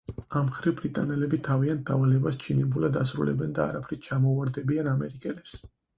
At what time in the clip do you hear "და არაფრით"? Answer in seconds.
3.61-4.03